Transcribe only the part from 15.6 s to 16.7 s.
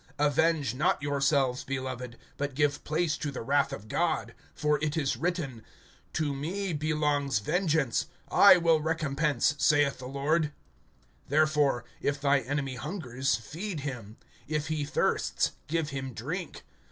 give him drink.